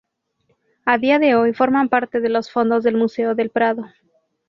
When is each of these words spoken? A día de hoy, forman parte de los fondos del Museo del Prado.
A 0.83 0.97
día 0.97 1.19
de 1.19 1.35
hoy, 1.35 1.53
forman 1.53 1.87
parte 1.87 2.21
de 2.21 2.29
los 2.29 2.49
fondos 2.49 2.83
del 2.83 2.95
Museo 2.97 3.35
del 3.35 3.51
Prado. 3.51 3.85